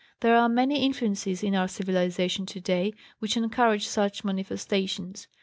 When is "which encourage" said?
3.19-3.87